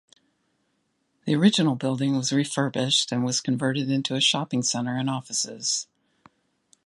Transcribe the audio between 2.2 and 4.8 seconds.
refurbished and was converted into a shopping